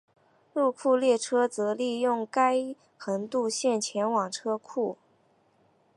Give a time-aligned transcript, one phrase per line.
[0.53, 4.97] 入库列车则利用该横渡线前往车库。